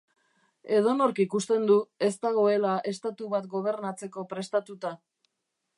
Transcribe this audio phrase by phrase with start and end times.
[0.77, 1.75] Edonork ikusten du
[2.07, 4.99] ez dagoela estatu bat gobernatzeko prestatuta.